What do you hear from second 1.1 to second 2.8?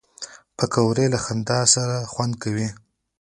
له خندا سره خوند کوي